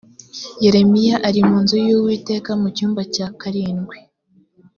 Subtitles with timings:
[0.63, 3.97] yeremiya ari mu nzu y uwiteka mu cyumba cya karindwi